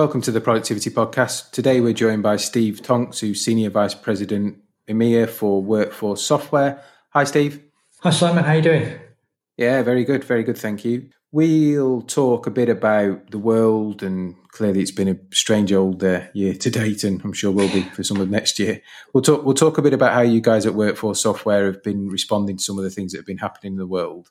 [0.00, 1.50] Welcome to the Productivity Podcast.
[1.50, 4.56] Today we're joined by Steve Tonks, who's Senior Vice President
[4.88, 6.82] EMEA for Workforce Software.
[7.10, 7.62] Hi, Steve.
[8.00, 8.44] Hi, Simon.
[8.44, 8.98] How are you doing?
[9.58, 10.24] Yeah, very good.
[10.24, 10.56] Very good.
[10.56, 11.10] Thank you.
[11.32, 16.22] We'll talk a bit about the world, and clearly it's been a strange old uh,
[16.32, 18.80] year to date, and I'm sure will be for some of next year.
[19.12, 19.44] We'll talk.
[19.44, 22.62] We'll talk a bit about how you guys at Workforce Software have been responding to
[22.62, 24.30] some of the things that have been happening in the world.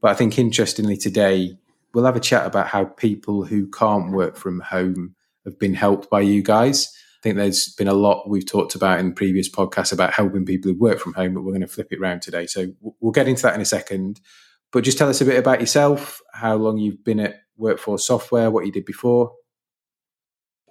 [0.00, 1.58] But I think interestingly today,
[1.94, 5.14] we'll have a chat about how people who can't work from home
[5.44, 6.92] have been helped by you guys.
[7.18, 10.72] I think there's been a lot we've talked about in previous podcasts about helping people
[10.72, 12.46] who work from home, but we're going to flip it around today.
[12.46, 12.68] So
[13.00, 14.20] we'll get into that in a second.
[14.72, 18.50] But just tell us a bit about yourself, how long you've been at Workforce Software,
[18.50, 19.32] what you did before.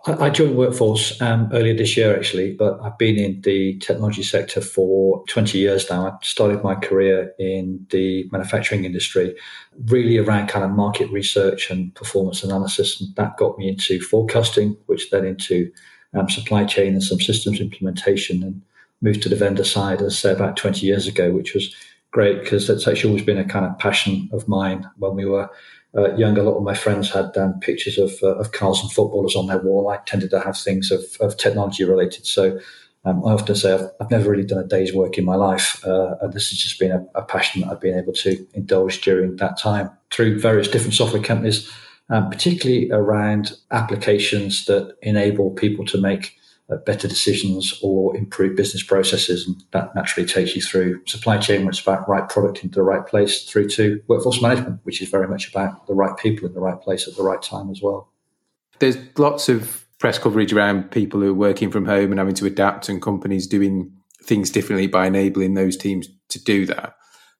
[0.05, 4.59] I joined Workforce um, earlier this year, actually, but I've been in the technology sector
[4.59, 6.07] for 20 years now.
[6.07, 9.35] I started my career in the manufacturing industry,
[9.85, 12.99] really around kind of market research and performance analysis.
[12.99, 15.71] And that got me into forecasting, which led into
[16.15, 18.61] um, supply chain and some systems implementation and
[19.01, 21.75] moved to the vendor side, as I say, about 20 years ago, which was
[22.09, 25.49] great because that's actually always been a kind of passion of mine when we were
[25.95, 28.91] uh, young, a lot of my friends had um, pictures of, uh, of cars and
[28.91, 29.89] footballers on their wall.
[29.89, 32.25] I tended to have things of, of technology related.
[32.25, 32.59] So
[33.03, 35.85] um, I often say I've, I've, never really done a day's work in my life.
[35.85, 39.01] Uh, and this has just been a, a, passion that I've been able to indulge
[39.01, 41.69] during that time through various different software companies,
[42.09, 46.37] um, particularly around applications that enable people to make
[46.71, 49.45] Uh, better decisions or improve business processes.
[49.45, 52.83] And that naturally takes you through supply chain, which is about right product into the
[52.83, 56.53] right place, through to workforce management, which is very much about the right people in
[56.53, 58.07] the right place at the right time as well.
[58.79, 62.45] There's lots of press coverage around people who are working from home and having to
[62.45, 63.91] adapt, and companies doing
[64.23, 66.95] things differently by enabling those teams to do that.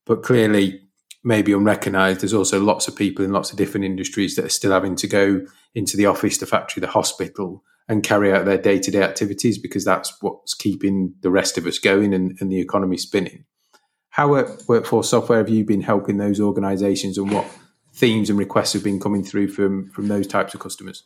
[0.05, 0.81] But clearly,
[1.23, 4.71] maybe unrecognized, there's also lots of people in lots of different industries that are still
[4.71, 8.79] having to go into the office, the factory, the hospital, and carry out their day
[8.79, 12.61] to day activities because that's what's keeping the rest of us going and, and, the
[12.61, 13.43] economy spinning.
[14.11, 17.45] How at Workforce Software have you been helping those organisations and what
[17.93, 21.03] themes and requests have been coming through from, from those types of customers?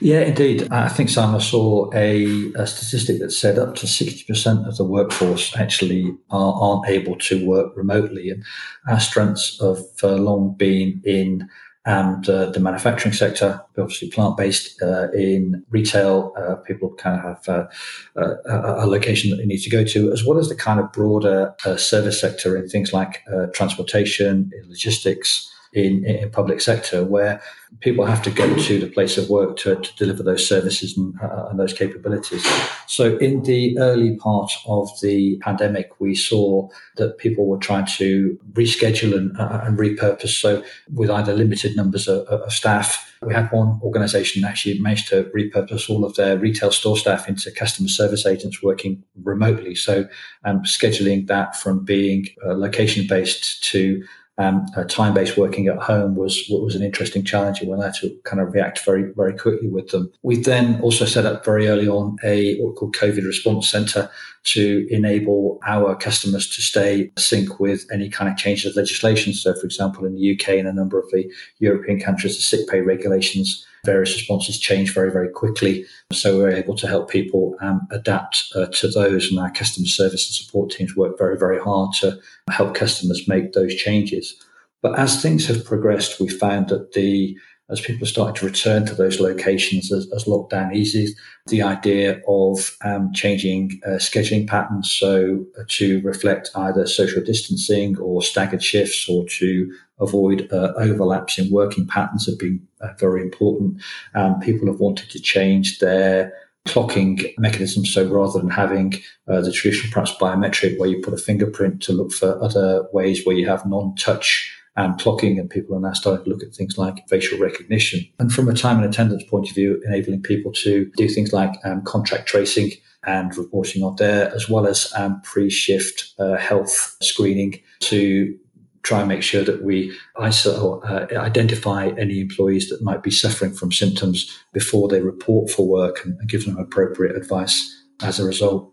[0.00, 0.68] Yeah, indeed.
[0.72, 5.56] I think Simon saw a, a, statistic that said up to 60% of the workforce
[5.56, 8.30] actually are, aren't able to work remotely.
[8.30, 8.44] And
[8.88, 11.48] our strengths have uh, long been in
[11.86, 16.34] and uh, the manufacturing sector, obviously plant based uh, in retail.
[16.36, 20.12] Uh, people kind of have uh, uh, a location that they need to go to,
[20.12, 23.22] as well as the kind of broader uh, service sector in things like
[23.54, 27.40] transportation, logistics, in, in public sector where
[27.80, 31.14] people have to go to the place of work to, to deliver those services and,
[31.20, 32.46] uh, and, those capabilities.
[32.86, 38.38] So, in the early part of the pandemic, we saw that people were trying to
[38.52, 40.40] reschedule and, uh, and repurpose.
[40.40, 40.62] So,
[40.94, 45.90] with either limited numbers of, of staff, we had one organization actually managed to repurpose
[45.90, 49.74] all of their retail store staff into customer service agents working remotely.
[49.74, 50.08] So,
[50.44, 54.04] um, scheduling that from being uh, location based to
[54.38, 58.14] um, uh, time-based working at home was was an interesting challenge, and we had to
[58.24, 60.12] kind of react very very quickly with them.
[60.22, 64.10] We then also set up very early on a what we COVID response centre
[64.44, 69.32] to enable our customers to stay sync with any kind of changes of legislation.
[69.32, 72.68] So, for example, in the UK and a number of the European countries, the sick
[72.68, 75.86] pay regulations various responses change very, very quickly.
[76.12, 80.26] So we're able to help people um, adapt uh, to those, and our customer service
[80.26, 82.18] and support teams work very, very hard to
[82.50, 84.34] help customers make those changes.
[84.82, 87.36] But as things have progressed, we found that the
[87.68, 91.18] as people started to return to those locations as, as lockdown eases,
[91.48, 97.98] the idea of um, changing uh, scheduling patterns, so uh, to reflect either social distancing
[97.98, 103.22] or staggered shifts or to avoid uh, overlaps in working patterns have been uh, very
[103.22, 103.82] important.
[104.14, 106.32] Um, people have wanted to change their
[106.66, 107.94] clocking mechanisms.
[107.94, 108.94] So rather than having
[109.28, 113.24] uh, the traditional perhaps biometric where you put a fingerprint to look for other ways
[113.24, 116.76] where you have non-touch and clocking and people are now starting to look at things
[116.76, 118.06] like facial recognition.
[118.18, 121.54] And from a time and attendance point of view, enabling people to do things like
[121.64, 122.72] um, contract tracing
[123.06, 128.36] and reporting on there, as well as um, pre-shift uh, health screening to
[128.82, 133.52] try and make sure that we isolate, uh, identify any employees that might be suffering
[133.52, 138.24] from symptoms before they report for work and, and give them appropriate advice as a
[138.24, 138.72] result.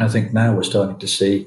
[0.00, 1.46] I think now we're starting to see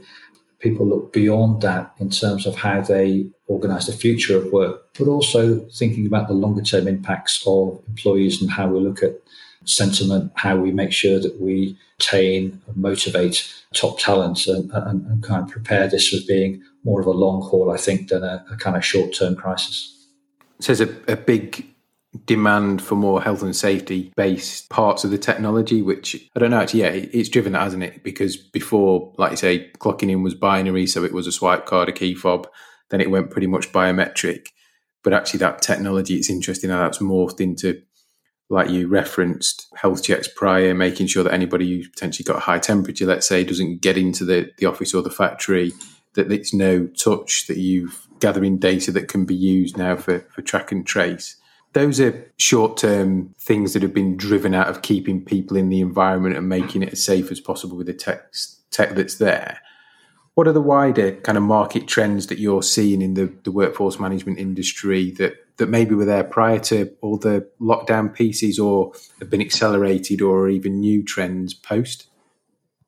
[0.59, 5.07] people look beyond that in terms of how they organize the future of work, but
[5.07, 9.21] also thinking about the longer term impacts of employees and how we look at
[9.65, 15.23] sentiment, how we make sure that we retain and motivate top talent and, and, and,
[15.23, 18.45] kind of prepare this as being more of a long haul, I think, than a,
[18.51, 19.93] a kind of short term crisis.
[20.59, 21.65] So there's a, a big
[22.25, 26.59] demand for more health and safety based parts of the technology, which I don't know
[26.59, 28.03] actually, yeah, it's driven that, hasn't it?
[28.03, 31.89] Because before, like you say, clocking in was binary, so it was a swipe card,
[31.89, 32.47] a key fob,
[32.89, 34.47] then it went pretty much biometric.
[35.03, 37.81] But actually, that technology, it's interesting how that's morphed into,
[38.49, 42.59] like you referenced, health checks prior, making sure that anybody who potentially got a high
[42.59, 45.71] temperature, let's say, doesn't get into the, the office or the factory,
[46.15, 50.41] that it's no touch, that you've gathering data that can be used now for, for
[50.41, 51.37] track and trace.
[51.77, 55.79] Those are short term things that have been driven out of keeping people in the
[55.79, 58.33] environment and making it as safe as possible with the tech,
[58.71, 59.59] tech that's there.
[60.33, 63.99] What are the wider kind of market trends that you're seeing in the, the workforce
[63.99, 69.29] management industry that, that maybe were there prior to all the lockdown pieces or have
[69.29, 72.06] been accelerated or even new trends post?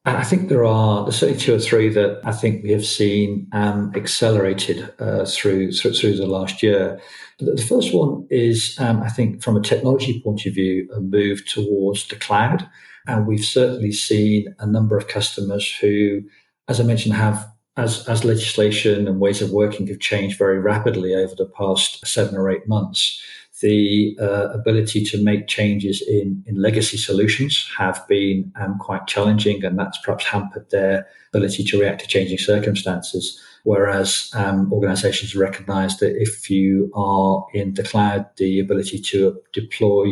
[0.06, 3.48] I think there are there's certainly two or three that I think we have seen
[3.51, 7.00] um, accelerated uh, through, through, through the last year.
[7.40, 11.46] The first one is, um, I think, from a technology point of view, a move
[11.46, 12.68] towards the cloud,
[13.07, 16.22] and we've certainly seen a number of customers who
[16.69, 21.16] as I mentioned, have as, as legislation and ways of working have changed very rapidly
[21.16, 23.22] over the past seven or eight months,
[23.62, 29.64] the uh, ability to make changes in, in legacy solutions have been um, quite challenging,
[29.66, 33.42] and that's perhaps hampered their ability to react to changing circumstances.
[33.64, 40.06] Whereas um, organizations recognize that if you are in the cloud, the ability to deploy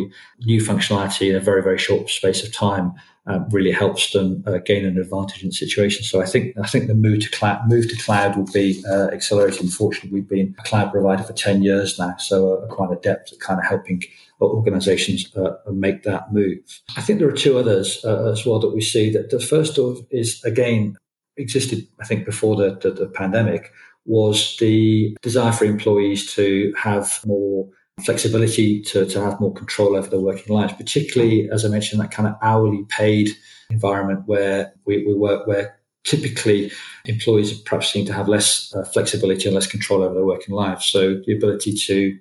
[0.45, 2.93] new functionality in a very, very short space of time
[3.27, 6.09] um, really helps them uh, gain an advantage in situations.
[6.09, 9.07] So I think I think the move to cloud move to cloud will be uh,
[9.07, 9.61] accelerated.
[9.61, 13.39] Unfortunately, we've been a cloud provider for ten years now, so uh, quite adept at
[13.39, 14.01] kind of helping
[14.39, 16.59] organizations uh, make that move.
[16.95, 19.11] I think there are two others uh, as well that we see.
[19.11, 20.97] That the first of is again
[21.37, 23.71] existed, I think, before the, the, the pandemic
[24.05, 27.67] was the desire for employees to have more
[28.03, 32.11] flexibility to, to have more control over their working lives, particularly, as I mentioned, that
[32.11, 33.29] kind of hourly paid
[33.69, 36.71] environment where we, we work, where typically
[37.05, 40.85] employees perhaps seem to have less uh, flexibility and less control over their working lives.
[40.85, 42.17] So the ability to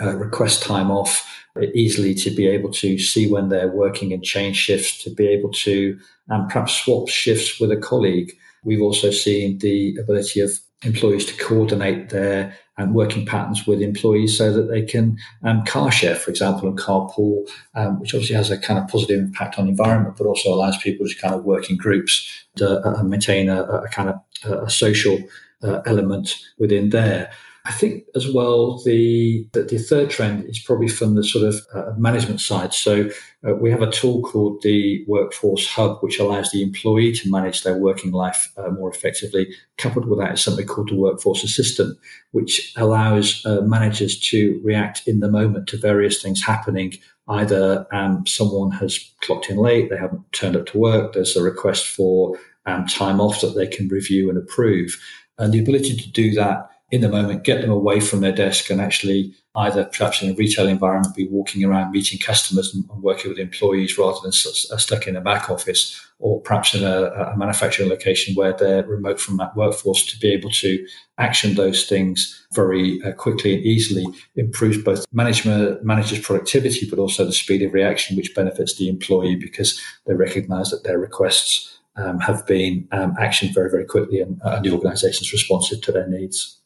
[0.00, 1.26] uh, request time off
[1.74, 5.50] easily to be able to see when they're working and change shifts, to be able
[5.50, 5.98] to
[6.30, 8.32] um, perhaps swap shifts with a colleague.
[8.64, 14.36] We've also seen the ability of employees to coordinate their um, working patterns with employees
[14.36, 18.50] so that they can um, car share, for example, and carpool, um, which obviously has
[18.50, 21.44] a kind of positive impact on the environment, but also allows people to kind of
[21.44, 25.18] work in groups to uh, maintain a, a, kind of a social
[25.62, 27.30] uh, element within there.
[27.70, 31.92] I think as well the the, third trend is probably from the sort of uh,
[31.96, 32.74] management side.
[32.74, 33.08] So
[33.46, 37.62] uh, we have a tool called the Workforce Hub, which allows the employee to manage
[37.62, 39.54] their working life uh, more effectively.
[39.78, 41.96] Coupled with that is something called the Workforce Assistant,
[42.32, 46.94] which allows uh, managers to react in the moment to various things happening.
[47.28, 51.12] Either um, someone has clocked in late, they haven't turned up to work.
[51.12, 52.36] There's a request for
[52.66, 55.00] um, time off that they can review and approve,
[55.38, 58.68] and the ability to do that in the moment, get them away from their desk
[58.68, 63.30] and actually either perhaps in a retail environment be walking around meeting customers and, working
[63.30, 67.36] with employees rather than uh, stuck in a back office or perhaps in a, a,
[67.36, 70.86] manufacturing location where they're remote from that workforce to be able to
[71.18, 74.04] action those things very uh, quickly and easily
[74.36, 79.36] improves both management managers productivity but also the speed of reaction which benefits the employee
[79.36, 84.40] because they recognize that their requests um, have been um, actioned very very quickly and,
[84.42, 86.59] uh, the organization is responsive to their needs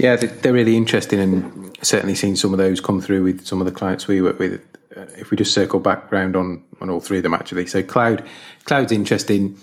[0.00, 3.66] yeah, they're really interesting, and certainly seen some of those come through with some of
[3.66, 4.60] the clients we work with.
[4.96, 7.82] Uh, if we just circle back around on on all three of them, actually, so
[7.82, 8.26] cloud,
[8.64, 9.58] cloud's interesting.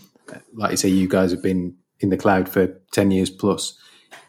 [0.53, 3.77] Like you say, you guys have been in the cloud for ten years plus.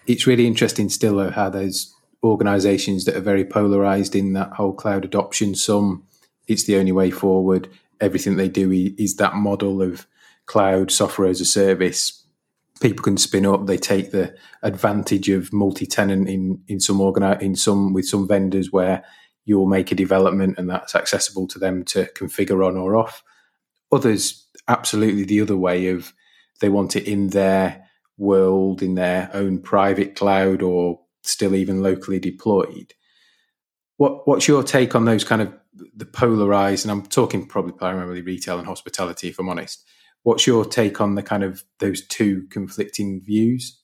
[0.06, 5.04] It's really interesting still how there's organisations that are very polarized in that whole cloud
[5.04, 5.54] adoption.
[5.54, 6.04] Some,
[6.46, 7.68] it's the only way forward.
[8.00, 10.06] Everything they do is that model of
[10.46, 12.17] cloud software as a service
[12.80, 13.66] people can spin up.
[13.66, 18.72] They take the advantage of multi-tenant in in some organi- in some with some vendors
[18.72, 19.04] where
[19.44, 23.22] you'll make a development and that's accessible to them to configure on or off.
[23.90, 26.12] Others, absolutely the other way of
[26.60, 27.86] they want it in their
[28.18, 32.94] world, in their own private cloud, or still even locally deployed.
[33.96, 35.52] What what's your take on those kind of
[35.96, 36.84] the polarized?
[36.84, 39.84] And I'm talking probably primarily retail and hospitality, if I'm honest
[40.22, 43.78] What's your take on the kind of those two conflicting views?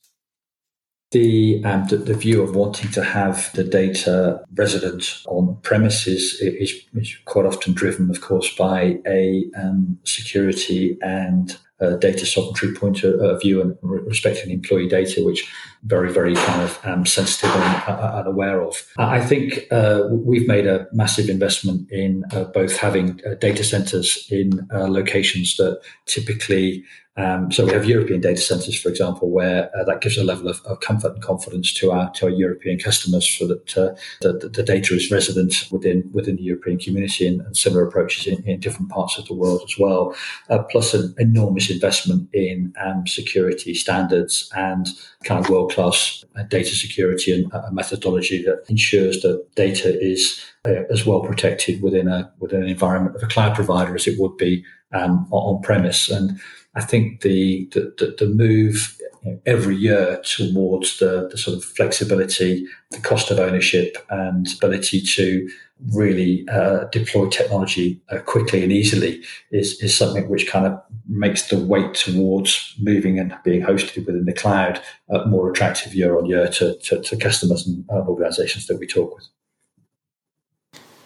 [1.11, 6.73] The, um, the, the view of wanting to have the data resident on premises is,
[6.93, 13.03] is quite often driven, of course, by a um, security and uh, data sovereignty point
[13.03, 15.49] of view and respecting employee data, which
[15.83, 18.75] very, very kind of um, sensitive and, uh, and, aware of.
[18.97, 24.27] I think uh, we've made a massive investment in uh, both having uh, data centers
[24.31, 26.83] in uh, locations that typically
[27.17, 30.49] um, so we have European data centers, for example, where uh, that gives a level
[30.49, 34.49] of, of, comfort and confidence to our to our European customers for that uh, the,
[34.49, 38.59] the, data is resident within within the European community and, and similar approaches in, in,
[38.59, 40.13] different parts of the world as well.
[40.49, 44.87] Uh, plus an enormous investment in um, security standards and
[45.23, 50.43] kind of world class uh, data security and a methodology that ensures that data is
[50.67, 54.19] uh, as well protected within a within an environment of a cloud provider as it
[54.19, 56.39] would be um, on premise and
[56.75, 58.97] I think the the, the move
[59.45, 65.49] every year towards the, the sort of flexibility, the cost of ownership, and ability to
[65.93, 71.49] really uh, deploy technology uh, quickly and easily is, is something which kind of makes
[71.49, 76.25] the weight towards moving and being hosted within the cloud uh, more attractive year on
[76.25, 79.27] year to, to, to customers and uh, organizations that we talk with.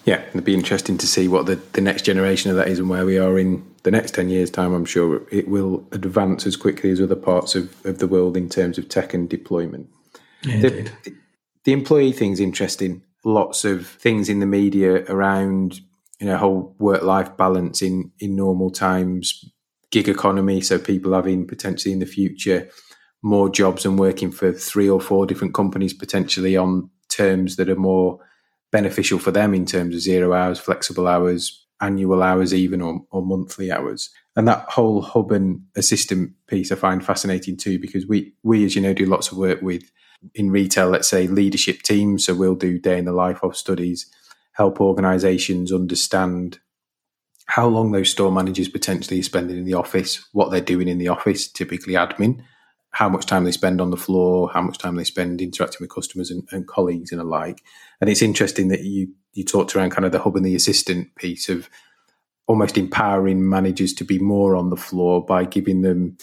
[0.09, 2.89] Yeah, it'd be interesting to see what the, the next generation of that is and
[2.89, 4.73] where we are in the next 10 years' time.
[4.73, 8.49] I'm sure it will advance as quickly as other parts of, of the world in
[8.49, 9.87] terms of tech and deployment.
[10.41, 10.91] the,
[11.63, 13.03] the employee thing's interesting.
[13.23, 15.79] Lots of things in the media around
[16.19, 19.45] you know whole work life balance in in normal times,
[19.91, 22.67] gig economy, so people having potentially in the future
[23.21, 27.75] more jobs and working for three or four different companies potentially on terms that are
[27.75, 28.19] more
[28.71, 33.25] beneficial for them in terms of zero hours, flexible hours, annual hours, even or, or
[33.25, 34.09] monthly hours.
[34.35, 38.75] And that whole hub and assistant piece I find fascinating too, because we, we, as
[38.75, 39.83] you know, do lots of work with
[40.35, 42.25] in retail, let's say leadership teams.
[42.25, 44.11] So we'll do day in the life of studies,
[44.53, 46.59] help organizations understand
[47.47, 50.99] how long those store managers potentially are spending in the office, what they're doing in
[50.99, 52.43] the office, typically admin,
[52.91, 55.93] how much time they spend on the floor, how much time they spend interacting with
[55.93, 57.62] customers and, and colleagues and alike.
[58.01, 61.13] And it's interesting that you you talked around kind of the hub and the assistant
[61.15, 61.69] piece of
[62.48, 66.17] almost empowering managers to be more on the floor by giving them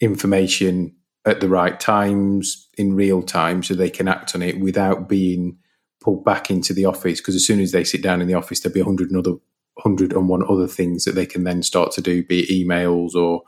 [0.00, 0.94] information
[1.24, 5.56] at the right times in real time so they can act on it without being
[6.00, 8.60] pulled back into the office because as soon as they sit down in the office
[8.60, 9.36] there'll be 100 and other
[9.84, 13.42] 101 other things that they can then start to do be it emails or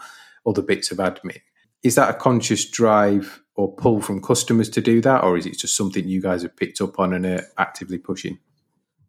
[0.46, 1.40] other bits of admin
[1.82, 5.58] is that a conscious drive or pull from customers to do that, or is it
[5.58, 8.38] just something you guys have picked up on and are actively pushing?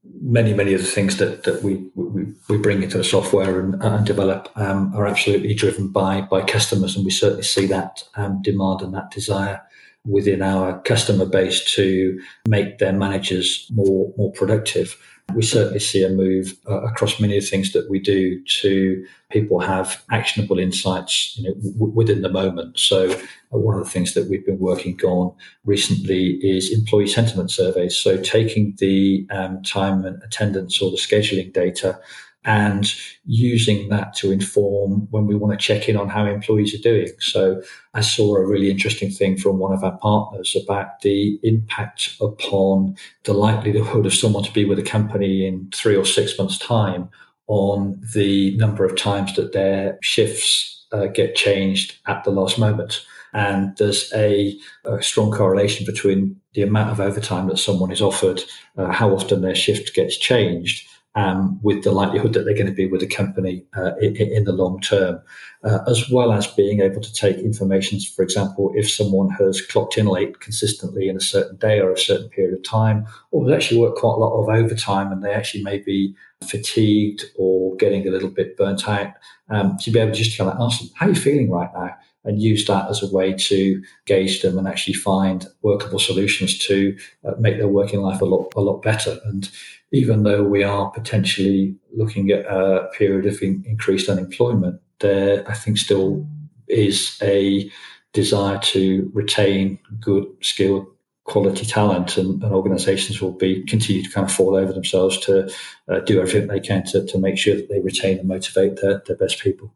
[0.03, 3.81] Many, many of the things that, that we, we, we bring into the software and,
[3.83, 8.41] and develop um, are absolutely driven by by customers, and we certainly see that um,
[8.41, 9.61] demand and that desire
[10.05, 14.97] within our customer base to make their managers more more productive
[15.35, 19.05] we certainly see a move uh, across many of the things that we do to
[19.29, 22.77] people have actionable insights you know, w- within the moment.
[22.77, 25.33] So uh, one of the things that we've been working on
[25.65, 27.95] recently is employee sentiment surveys.
[27.95, 31.99] So taking the um, time and attendance or the scheduling data
[32.43, 32.93] and
[33.25, 37.11] using that to inform when we want to check in on how employees are doing.
[37.19, 37.61] So
[37.93, 42.95] I saw a really interesting thing from one of our partners about the impact upon
[43.25, 47.09] the likelihood of someone to be with a company in three or six months' time
[47.47, 53.05] on the number of times that their shifts uh, get changed at the last moment.
[53.33, 58.41] And there's a, a, strong correlation between the amount of overtime that someone is offered,
[58.77, 62.71] uh, how often their shift gets changed, um, with the likelihood that they're going to
[62.71, 65.21] be with a company uh, in, in, the long term,
[65.63, 67.99] uh, as well as being able to take information.
[67.99, 71.97] For example, if someone has clocked in late consistently in a certain day or a
[71.97, 75.33] certain period of time, or has actually worked quite a lot of overtime and they
[75.33, 79.13] actually may be fatigued or getting a little bit burnt out,
[79.49, 81.69] um, to be able to just kind of ask them, "How are you feeling right
[81.73, 86.57] now?" And use that as a way to gauge them and actually find workable solutions
[86.59, 89.19] to uh, make their working life a lot a lot better.
[89.25, 89.49] And
[89.91, 95.53] even though we are potentially looking at a period of in, increased unemployment, there I
[95.53, 96.27] think still
[96.67, 97.69] is a
[98.13, 100.87] desire to retain good, skilled,
[101.23, 105.49] quality talent, and, and organisations will be continue to kind of fall over themselves to
[105.87, 109.01] uh, do everything they can to, to make sure that they retain and motivate their,
[109.05, 109.73] their best people.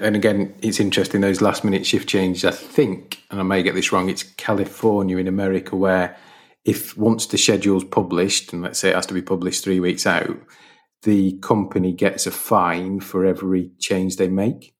[0.00, 2.44] And again, it's interesting those last minute shift changes.
[2.44, 6.16] I think, and I may get this wrong, it's California in America where
[6.64, 10.06] if once the schedule's published, and let's say it has to be published three weeks
[10.06, 10.36] out,
[11.02, 14.74] the company gets a fine for every change they make.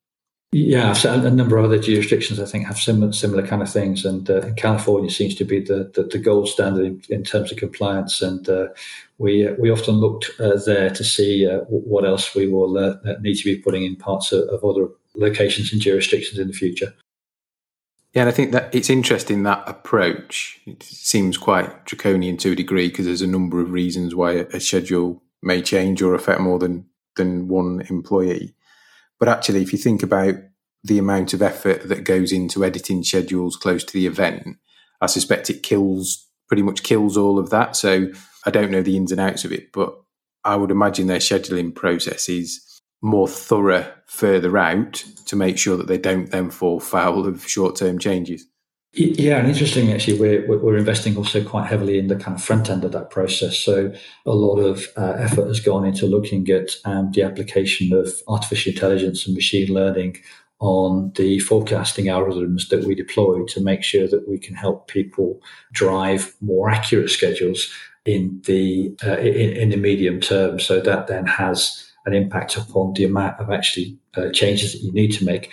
[0.53, 4.29] Yeah, a number of other jurisdictions I think have similar similar kind of things, and
[4.29, 8.21] uh, California seems to be the, the, the gold standard in, in, terms of compliance.
[8.21, 8.67] And uh,
[9.17, 13.35] we uh, we often looked uh, there to see uh, what else we will need
[13.35, 16.93] to be putting in parts of, of other locations and jurisdictions in the future.
[18.13, 20.59] Yeah, and I think that it's interesting that approach.
[20.65, 24.59] It seems quite draconian to a degree because there's a number of reasons why a
[24.59, 28.55] schedule may change or affect more than than one employee.
[29.19, 30.35] But actually, if you think about
[30.83, 34.57] the amount of effort that goes into editing schedules close to the event,
[34.99, 37.77] I suspect it kills pretty much kills all of that.
[37.77, 38.11] So
[38.45, 39.95] I don't know the ins and outs of it, but
[40.43, 42.61] I would imagine their scheduling process is
[43.01, 47.75] more thorough further out to make sure that they don't then fall foul of short
[47.75, 48.45] term changes.
[48.93, 52.69] Yeah, and interesting actually, we're, we're investing also quite heavily in the kind of front
[52.69, 53.57] end of that process.
[53.57, 53.93] So
[54.25, 58.73] a lot of uh, effort has gone into looking at um, the application of artificial
[58.73, 60.17] intelligence and machine learning
[60.59, 65.41] on the forecasting algorithms that we deploy to make sure that we can help people
[65.71, 67.73] drive more accurate schedules
[68.05, 70.59] in the uh, in, in the medium term.
[70.59, 74.91] So that then has an impact upon the amount of actually uh, changes that you
[74.91, 75.51] need to make.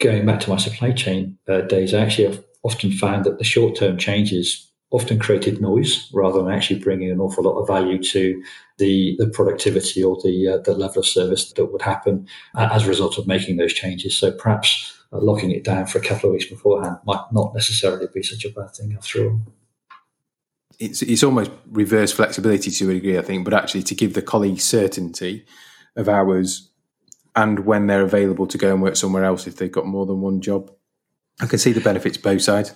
[0.00, 3.44] Going back to my supply chain uh, days, I actually have often found that the
[3.44, 8.02] short term changes often created noise rather than actually bringing an awful lot of value
[8.02, 8.42] to
[8.78, 12.86] the, the productivity or the, uh, the level of service that would happen uh, as
[12.86, 14.16] a result of making those changes.
[14.16, 18.06] So perhaps uh, locking it down for a couple of weeks beforehand might not necessarily
[18.12, 19.40] be such a bad thing after all
[20.78, 24.22] it's it's almost reverse flexibility to a degree, I think, but actually to give the
[24.22, 25.44] colleagues certainty
[25.98, 26.70] of hours
[27.36, 30.20] and when they're available to go and work somewhere else if they've got more than
[30.20, 30.70] one job.
[31.40, 32.74] I can see the benefits both sides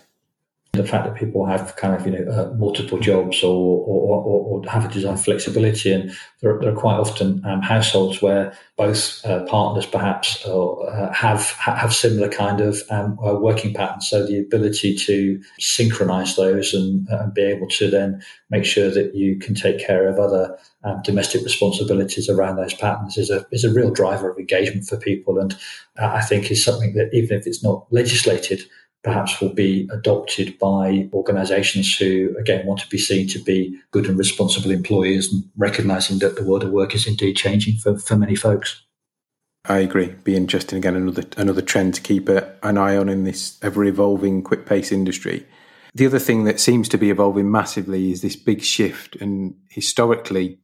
[0.73, 4.62] the fact that people have kind of you know uh, multiple jobs or or, or
[4.64, 6.11] or, have a design flexibility, and
[6.41, 11.95] there, there are quite often um, households where both uh, partners perhaps uh, have have
[11.95, 14.09] similar kind of um, uh, working patterns.
[14.09, 18.88] So the ability to synchronize those and, and, uh, be able to then make sure
[18.88, 23.47] that you can take care of other um, domestic responsibilities around those patterns is a
[23.51, 25.55] is a real driver of engagement for people, and
[25.99, 28.62] uh, I think is something that even if it's not legislated
[29.03, 34.07] perhaps will be adopted by organizations who, again, want to be seen to be good
[34.07, 38.16] and responsible employers and recognizing that the world of work is indeed changing for, for
[38.16, 38.83] many folks.
[39.64, 40.14] I agree.
[40.25, 44.42] Be interesting again, another another trend to keep an eye on in this ever evolving,
[44.42, 45.47] quick pace industry.
[45.95, 49.16] The other thing that seems to be evolving massively is this big shift.
[49.16, 50.59] And historically,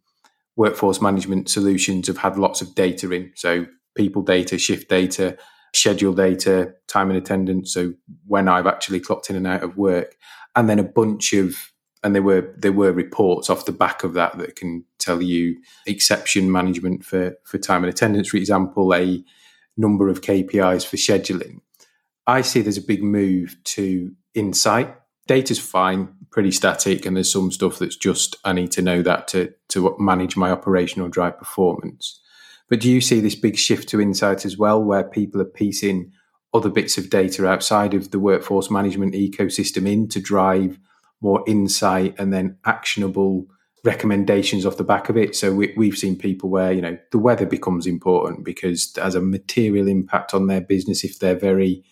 [0.58, 3.30] workforce management solutions have had lots of data in.
[3.36, 3.66] So
[3.96, 5.38] people data, shift data,
[5.72, 7.72] schedule data, time and attendance.
[7.72, 7.94] So
[8.26, 10.16] when I've actually clocked in and out of work,
[10.56, 14.14] and then a bunch of and there were there were reports off the back of
[14.14, 19.24] that that can tell you exception management for for time and attendance, for example, a
[19.76, 21.60] number of KPIs for scheduling.
[22.26, 24.94] I see there's a big move to insight.
[25.28, 29.28] Data's fine, pretty static, and there's some stuff that's just I need to know that
[29.28, 32.20] to to manage my operational drive performance.
[32.68, 36.12] But do you see this big shift to insight as well, where people are piecing
[36.52, 40.78] other bits of data outside of the workforce management ecosystem in to drive
[41.20, 43.46] more insight and then actionable
[43.84, 45.34] recommendations off the back of it?
[45.34, 49.14] So we, have seen people where you know the weather becomes important because it has
[49.14, 51.84] a material impact on their business if they're very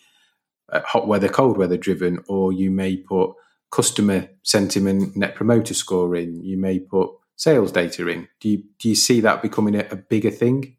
[0.71, 3.31] uh, hot weather, cold weather driven, or you may put
[3.71, 6.43] customer sentiment, net promoter score in.
[6.43, 8.27] You may put sales data in.
[8.39, 10.77] Do you do you see that becoming a, a bigger thing?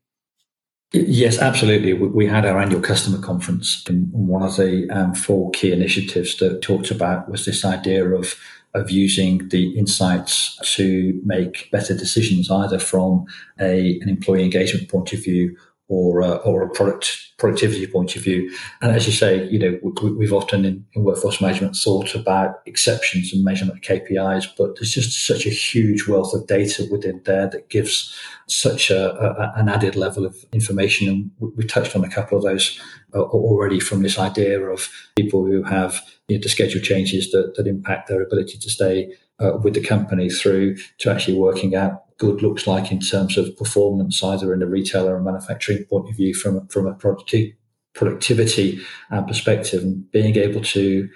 [0.92, 1.92] Yes, absolutely.
[1.92, 6.62] We had our annual customer conference, and one of the um, four key initiatives that
[6.62, 8.34] talked about was this idea of
[8.74, 13.24] of using the insights to make better decisions, either from
[13.58, 15.56] a, an employee engagement point of view
[15.88, 18.54] or uh, or a product productivity point of view.
[18.82, 22.60] And as you say, you know, we, have often in, in, workforce management thought about
[22.66, 27.48] exceptions and measurement KPIs, but there's just such a huge wealth of data within there
[27.48, 28.14] that gives
[28.48, 31.08] such a, a, an added level of information.
[31.08, 32.80] And we touched on a couple of those
[33.14, 37.54] uh, already from this idea of people who have you know, the schedule changes that,
[37.56, 42.02] that impact their ability to stay uh, with the company through to actually working out
[42.18, 46.16] good looks like in terms of performance, either in a retailer or manufacturing point of
[46.16, 47.56] view from, from a productivity,
[47.94, 51.08] productivity uh, perspective and being able to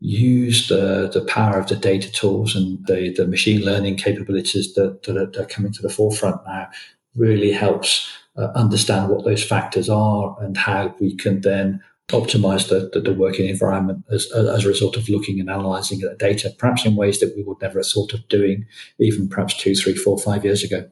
[0.00, 5.02] use the, the power of the data tools and the, the machine learning capabilities that,
[5.02, 6.68] that, are, that are coming to the forefront now
[7.16, 12.90] really helps uh, understand what those factors are and how we can then optimize the,
[12.92, 16.86] the, the, working environment as, as a result of looking and analyzing the data, perhaps
[16.86, 18.66] in ways that we would never have thought of doing
[18.98, 20.90] even perhaps two, three, four, five years ago.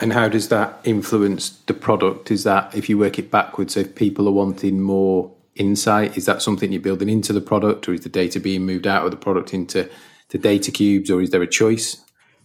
[0.00, 2.30] And how does that influence the product?
[2.30, 6.42] Is that if you work it backwards, if people are wanting more insight, is that
[6.42, 9.16] something you're building into the product, or is the data being moved out of the
[9.16, 9.88] product into
[10.30, 12.02] the data cubes, or is there a choice?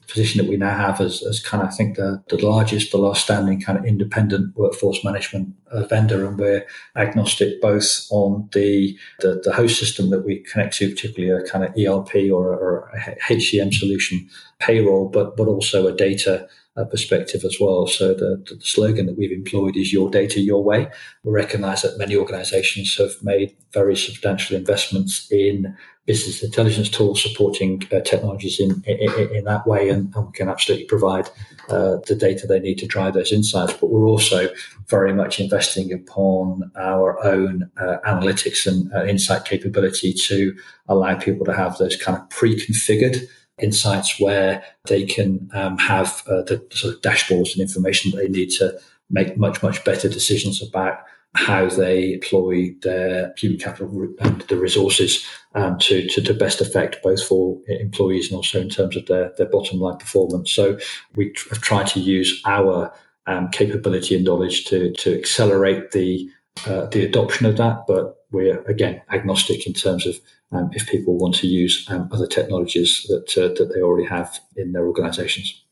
[0.08, 2.98] Position that we now have as, as kind of, I think, the, the largest, the
[2.98, 6.26] last standing kind of independent workforce management uh, vendor.
[6.26, 11.44] And we're agnostic both on the, the, the, host system that we connect to, particularly
[11.44, 14.28] a kind of ERP or, or a HCM solution,
[14.60, 17.88] payroll, but, but also a data uh, perspective as well.
[17.88, 20.90] So the, the, slogan that we've employed is your data, your way.
[21.24, 27.84] We recognize that many organizations have made very substantial investments in business intelligence tools supporting
[27.92, 31.30] uh, technologies in, in, in, that way, and, and, we can absolutely provide
[31.70, 33.74] uh, the data they need to drive those insights.
[33.74, 34.50] But we're also
[34.88, 40.56] very much investing upon our own uh, analytics and uh, insight capability to
[40.88, 43.28] allow people to have those kind of pre-configured
[43.60, 48.28] insights where they can um, have uh, the sort of dashboards and information that they
[48.28, 48.78] need to
[49.12, 51.00] make much much better decisions about
[51.34, 56.98] how they employ their human capital and the resources um, to, to, to best effect
[57.04, 60.52] both for employees and also in terms of their, their bottom line performance.
[60.52, 60.78] So
[61.16, 62.94] we have tried to use our
[63.28, 66.30] um, capability and knowledge to, to accelerate the
[66.66, 70.16] uh, the adoption of that, but we're again agnostic in terms of
[70.52, 74.38] um, if people want to use um, other technologies that uh, that they already have
[74.58, 75.64] in their organisations.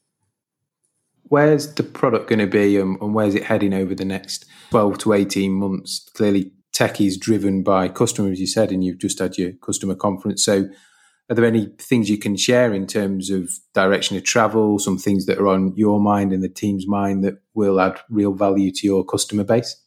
[1.29, 4.97] Where's the product going to be, and, and where's it heading over the next twelve
[4.99, 6.09] to eighteen months?
[6.15, 10.43] Clearly, tech is driven by customers, you said, and you've just had your customer conference.
[10.43, 10.67] So,
[11.29, 14.79] are there any things you can share in terms of direction of travel?
[14.79, 18.33] Some things that are on your mind and the team's mind that will add real
[18.33, 19.79] value to your customer base?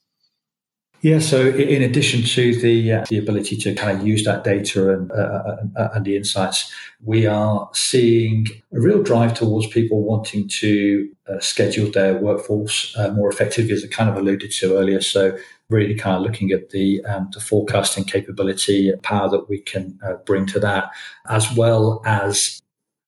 [1.03, 4.95] Yeah, so in addition to the uh, the ability to kind of use that data
[4.95, 10.47] and uh, uh, and the insights, we are seeing a real drive towards people wanting
[10.61, 15.01] to uh, schedule their workforce uh, more effectively, as I kind of alluded to earlier.
[15.01, 15.37] So
[15.69, 20.15] really kind of looking at the um, the forecasting capability, power that we can uh,
[20.25, 20.93] bring to that,
[21.29, 22.63] as well as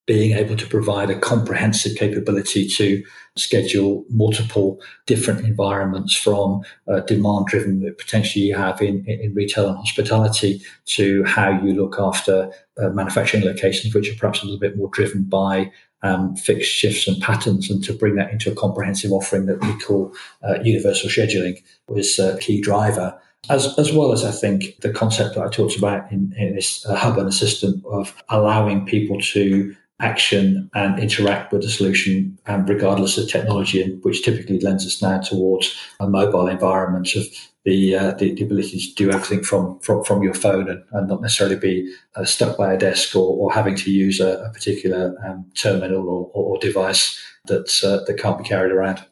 [0.07, 3.03] being able to provide a comprehensive capability to
[3.37, 9.69] schedule multiple different environments from uh, demand driven that potentially you have in, in retail
[9.69, 14.61] and hospitality to how you look after uh, manufacturing locations, which are perhaps a little
[14.61, 15.71] bit more driven by
[16.03, 19.79] um, fixed shifts and patterns, and to bring that into a comprehensive offering that we
[19.81, 20.13] call
[20.47, 23.19] uh, universal scheduling was a key driver.
[23.49, 26.85] As, as well as I think the concept that I talked about in, in this
[26.87, 32.67] uh, hub and assistant of allowing people to action and interact with the solution, um,
[32.67, 37.25] regardless of technology, and which typically lends us now towards a mobile environment of
[37.65, 41.09] the, uh, the, the, ability to do everything from from, from your phone and, and
[41.09, 44.51] not necessarily be uh, stuck by a desk or, or having to use a, a
[44.51, 49.03] particular um, terminal or, or, device that uh, that can't be carried around.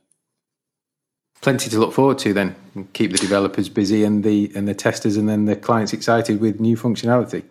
[1.40, 2.54] Plenty to look forward to then.
[2.92, 6.60] Keep the developers busy and the and the testers and then the clients excited with
[6.60, 7.44] new functionality.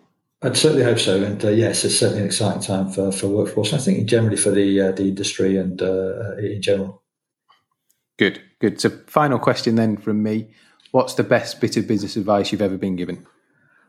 [0.43, 3.73] I'd certainly hope so, and uh, yes, it's certainly an exciting time for, for workforce.
[3.73, 7.03] I think generally for the uh, the industry and uh, in general.
[8.17, 8.81] Good, good.
[8.81, 10.51] So, final question then from me:
[10.91, 13.25] What's the best bit of business advice you've ever been given?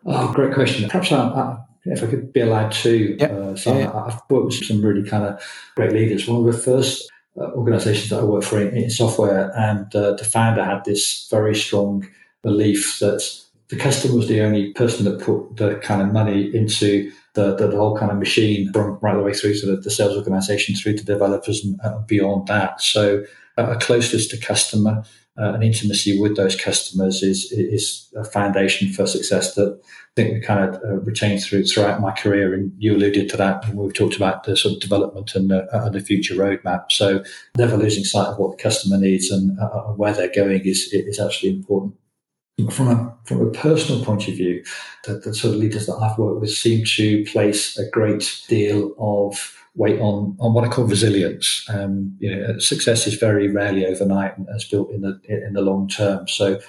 [0.04, 0.88] Oh, great question.
[0.90, 3.30] Perhaps I, I, if I could be allowed to, yep.
[3.30, 3.90] uh, so yeah.
[3.92, 5.42] I, have worked with some really kind of
[5.74, 6.28] great leaders.
[6.28, 10.14] One of the first uh, organisations that I worked for in, in software, and uh,
[10.14, 12.06] the founder had this very strong
[12.42, 13.22] belief that
[13.72, 17.68] the customer was the only person that put the kind of money into the, the,
[17.68, 20.74] the whole kind of machine from right the way through to the, the sales organization,
[20.74, 22.82] through to developers and uh, beyond that.
[22.82, 23.24] So
[23.56, 25.04] uh, a closeness to customer,
[25.38, 30.34] uh, an intimacy with those customers is is a foundation for success that I think
[30.34, 32.52] we kind of uh, retained through throughout my career.
[32.52, 35.64] And you alluded to that when we've talked about the sort of development and, uh,
[35.72, 36.92] and the future roadmap.
[36.92, 37.24] So
[37.56, 41.18] never losing sight of what the customer needs and uh, where they're going is is
[41.18, 41.94] absolutely important
[42.70, 44.64] from a from a personal point of view,
[45.04, 48.94] the, the sort of leaders that I've worked with seem to place a great deal
[48.98, 51.66] of weight on on what I call resilience.
[51.68, 55.62] Um, you know, success is very rarely overnight and is built in the in the
[55.62, 56.28] long term.
[56.28, 56.60] So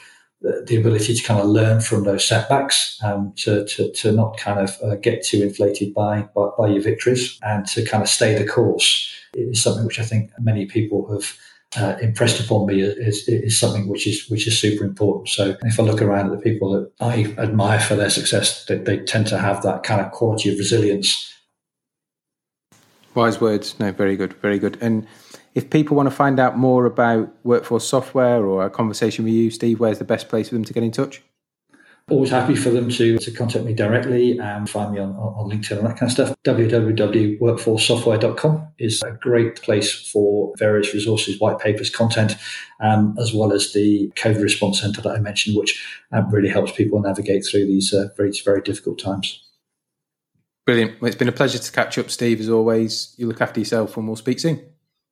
[0.42, 4.38] the, the ability to kind of learn from those setbacks, um, to, to to not
[4.38, 8.10] kind of uh, get too inflated by, by by your victories, and to kind of
[8.10, 11.36] stay the course is something which I think many people have
[11.78, 15.30] uh, impressed upon me is, is something which is which is super important.
[15.30, 18.78] So if I look around at the people that I admire for their success, they,
[18.78, 21.34] they tend to have that kind of quality of resilience.
[23.16, 23.80] Wise words.
[23.80, 24.78] No, very good, very good.
[24.82, 25.08] And
[25.54, 29.52] if people want to find out more about workforce software or a conversation with you,
[29.52, 31.22] Steve, where's the best place for them to get in touch?
[32.10, 35.78] Always happy for them to, to contact me directly and find me on, on LinkedIn
[35.78, 36.36] and that kind of stuff.
[36.44, 42.36] www.workforcesoftware.com is a great place for various resources, white papers, content,
[42.82, 46.74] um, as well as the COVID response center that I mentioned, which um, really helps
[46.74, 49.42] people navigate through these uh, very, very difficult times.
[50.66, 51.00] Brilliant.
[51.00, 53.14] Well, it's been a pleasure to catch up, Steve, as always.
[53.18, 54.62] You look after yourself and we'll speak soon.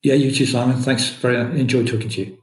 [0.04, 0.76] Yeah, you too, Simon.
[0.78, 1.10] Thanks.
[1.10, 2.41] Very enjoyed talking to you.